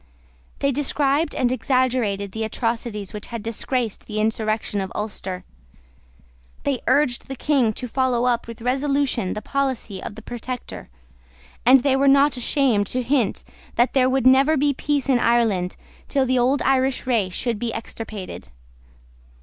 They 0.57 0.71
described 0.71 1.35
and 1.35 1.51
exaggerated 1.51 2.31
the 2.31 2.43
atrocities 2.43 3.13
which 3.13 3.27
had 3.27 3.43
disgraced 3.43 4.07
the 4.07 4.19
insurrection 4.19 4.81
of 4.81 4.91
Ulster: 4.95 5.43
they 6.63 6.81
urged 6.87 7.27
the 7.27 7.35
King 7.35 7.71
to 7.73 7.87
follow 7.87 8.25
up 8.25 8.47
with 8.47 8.63
resolution 8.63 9.33
the 9.33 9.43
policy 9.43 10.01
of 10.01 10.15
the 10.15 10.23
Protector; 10.23 10.89
and 11.67 11.83
they 11.83 11.95
were 11.95 12.07
not 12.07 12.35
ashamed 12.35 12.87
to 12.87 13.03
hint 13.03 13.43
that 13.75 13.93
there 13.93 14.09
would 14.09 14.25
never 14.25 14.57
be 14.57 14.73
peace 14.73 15.07
in 15.07 15.19
Ireland 15.19 15.75
till 16.07 16.25
the 16.25 16.39
old 16.39 16.63
Irish 16.63 17.05
race 17.05 17.33
should 17.33 17.59
be 17.59 17.71
extirpated. 17.71 18.49